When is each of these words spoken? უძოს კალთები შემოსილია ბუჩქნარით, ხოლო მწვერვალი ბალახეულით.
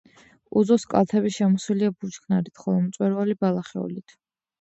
უძოს 0.59 0.85
კალთები 0.93 1.31
შემოსილია 1.35 1.91
ბუჩქნარით, 1.99 2.63
ხოლო 2.63 2.79
მწვერვალი 2.87 3.37
ბალახეულით. 3.43 4.17